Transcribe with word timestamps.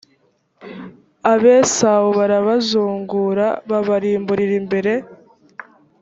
abesawu 1.33 2.07
barabazungura 2.19 3.47
babarimburira 3.69 4.53
imbere 4.61 4.93